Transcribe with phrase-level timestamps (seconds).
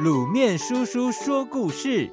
[0.00, 2.10] 卤面叔叔说故事：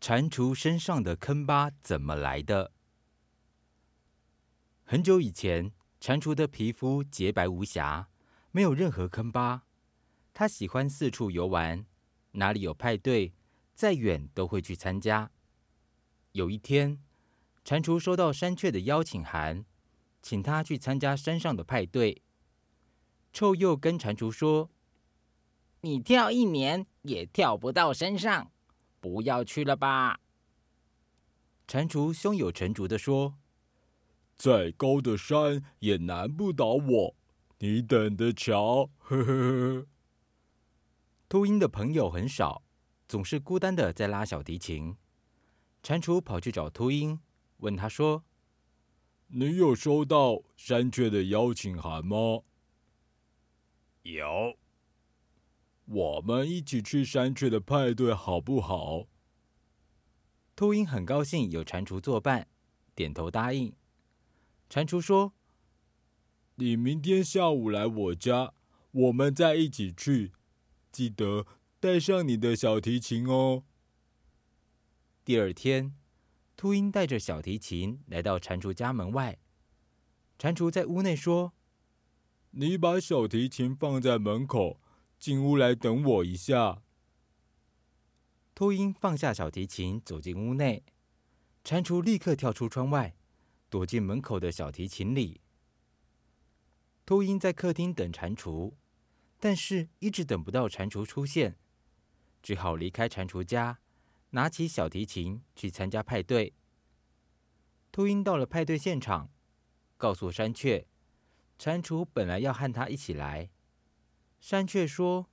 [0.00, 2.72] 蟾蜍身上的坑疤怎么来的？
[4.84, 5.70] 很久以前，
[6.00, 8.08] 蟾蜍的皮肤洁白无瑕，
[8.52, 9.64] 没有任何坑疤。
[10.32, 11.84] 它喜欢四处游玩，
[12.32, 13.34] 哪里有派对，
[13.74, 15.30] 再远都会去参加。
[16.32, 16.98] 有一天，
[17.62, 19.66] 蟾蜍收到山雀的邀请函。
[20.24, 22.22] 请他去参加山上的派对。
[23.30, 24.70] 臭鼬跟蟾蜍说
[25.82, 28.50] ：“你跳一年也跳不到山上，
[29.00, 30.18] 不要去了吧。”
[31.68, 33.34] 蟾蜍胸有成竹地说
[34.34, 37.14] ：“再高的山也难不倒我，
[37.58, 39.86] 你等着瞧。”呵呵呵。
[41.28, 42.62] 秃鹰的朋友很少，
[43.06, 44.96] 总是孤单的在拉小提琴。
[45.82, 47.20] 蟾蜍跑去找秃鹰，
[47.58, 48.24] 问他说。
[49.36, 52.44] 你有收到山雀的邀请函吗？
[54.04, 54.56] 有。
[55.86, 59.08] 我们一起去山雀的派对好不好？
[60.54, 62.46] 秃鹰很高兴有蟾蜍作伴，
[62.94, 63.74] 点头答应。
[64.70, 65.32] 蟾蜍说
[66.54, 68.54] ：“你明天下午来我家，
[68.92, 70.30] 我们再一起去。
[70.92, 71.44] 记得
[71.80, 73.64] 带上你的小提琴哦。”
[75.24, 75.96] 第二天。
[76.56, 79.38] 秃鹰带着小提琴来到蟾蜍家门外。
[80.38, 81.52] 蟾蜍在屋内说
[82.52, 84.80] ：“你把小提琴放在门口，
[85.18, 86.82] 进屋来等我一下。”
[88.54, 90.84] 秃鹰放下小提琴，走进屋内。
[91.64, 93.16] 蟾蜍立刻跳出窗外，
[93.68, 95.40] 躲进门口的小提琴里。
[97.04, 98.74] 秃鹰在客厅等蟾蜍，
[99.40, 101.56] 但是一直等不到蟾蜍出现，
[102.42, 103.80] 只好离开蟾蜍家。
[104.34, 106.52] 拿起小提琴去参加派对。
[107.92, 109.30] 秃鹰到了派对现场，
[109.96, 110.88] 告诉山雀，
[111.56, 113.48] 蟾蜍本来要和他一起来。
[114.40, 115.28] 山雀说：“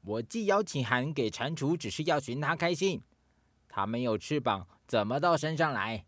[0.00, 3.02] 我寄邀请函给蟾蜍，只是要寻他开心。
[3.68, 6.06] 他没有翅膀，怎么到山上来？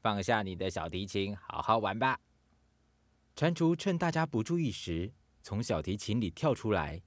[0.00, 2.18] 放下你的小提琴，好好玩吧。”
[3.36, 5.12] 蟾蜍趁大家不注意时，
[5.42, 7.02] 从小提琴里跳出来，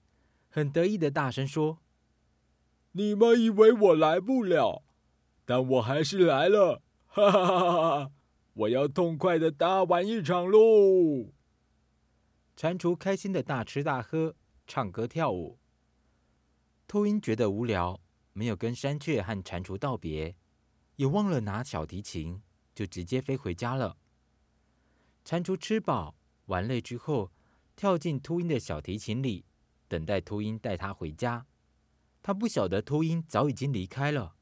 [0.48, 1.80] 很得意的大声说。
[2.94, 4.84] 你们以为我来不了，
[5.46, 6.82] 但我还是来了！
[7.06, 7.72] 哈哈哈
[8.06, 8.12] 哈！
[8.54, 11.32] 我要痛快的大玩一场喽！
[12.56, 14.36] 蟾蜍开心的大吃大喝，
[14.68, 15.60] 唱歌跳舞。
[16.88, 18.02] 秃鹰觉得无聊，
[18.34, 20.36] 没有跟山雀和蟾蜍道别，
[20.98, 22.42] 也忘了拿小提琴，
[22.76, 23.98] 就直接飞回家了。
[25.24, 26.16] 蟾蜍吃饱
[26.48, 27.32] 玩累之后，
[27.76, 29.46] 跳进秃鹰的小提琴里，
[29.88, 31.46] 等待秃鹰带他回家。
[32.22, 34.36] 他不晓得秃鹰早已经离开了。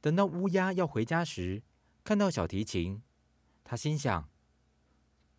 [0.00, 1.62] 等到乌鸦要回家时，
[2.04, 3.02] 看到小提琴，
[3.64, 4.28] 他心想：“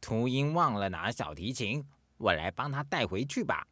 [0.01, 1.87] 秃鹰忘了拿小提琴，
[2.17, 3.67] 我来帮他带回去吧。”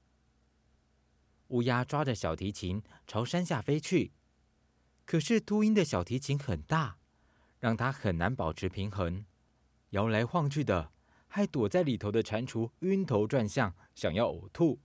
[1.50, 4.14] 乌鸦抓着小提琴朝山下飞去，
[5.06, 6.98] 可是秃鹰的小提琴很大，
[7.60, 9.26] 让他很难保持平衡，
[9.90, 10.92] 摇来晃去的，
[11.28, 14.80] 害躲在里头的蟾蜍晕头转向，想要呕吐。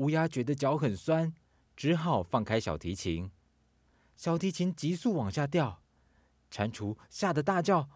[0.00, 1.34] 乌鸦觉得脚很酸，
[1.76, 3.30] 只好放开小提琴。
[4.16, 5.82] 小提琴急速往下掉，
[6.50, 7.90] 蟾蜍吓得大叫：“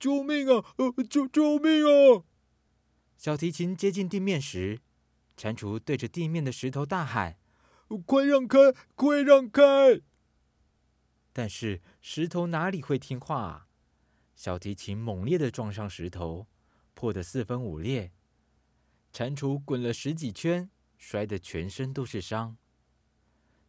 [0.00, 0.64] 救命啊！
[0.78, 2.24] 呃，救救命啊！”
[3.18, 4.80] 小提琴接近地面时，
[5.36, 7.36] 蟾蜍对着地面的石头大喊
[8.06, 8.58] ：“快让开！
[8.94, 9.62] 快让开！”
[11.34, 13.66] 但是石头哪里会听话啊？
[14.34, 16.46] 小提琴猛烈的撞上石头，
[16.94, 18.12] 破得四分五裂。
[19.12, 20.70] 蟾蜍滚了十几圈。
[20.98, 22.58] 摔得全身都是伤。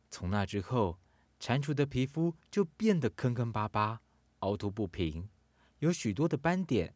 [0.10, 1.00] 从那之后，
[1.40, 4.02] 蟾蜍的皮肤就变得坑坑巴巴、
[4.40, 5.30] 凹凸不平，
[5.78, 6.96] 有许多的斑点。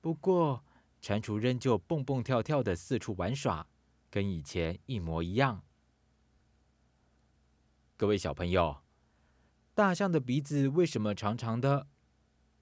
[0.00, 0.64] 不过，
[1.02, 3.66] 蟾蜍仍旧蹦蹦跳跳的四处玩耍，
[4.08, 5.62] 跟以前一模一样。
[7.96, 8.82] 各位小朋友，
[9.74, 11.88] 大象的鼻子为什么长长的？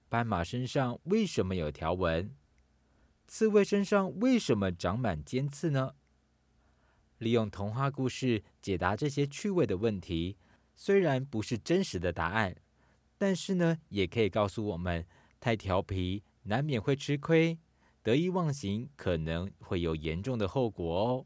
[0.09, 2.35] 斑马身上为什么有条纹？
[3.27, 5.95] 刺猬身上为什么长满尖刺呢？
[7.19, 10.37] 利用童话故事解答这些趣味的问题，
[10.75, 12.55] 虽然不是真实的答案，
[13.17, 15.05] 但是呢，也可以告诉我们，
[15.39, 17.59] 太调皮难免会吃亏，
[18.01, 21.25] 得意忘形可能会有严重的后果哦。